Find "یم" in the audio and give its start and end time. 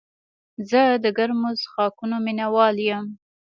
2.89-3.05